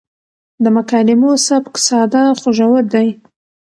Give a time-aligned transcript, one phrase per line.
[0.63, 3.07] د مکالمو سبک ساده خو ژور دی.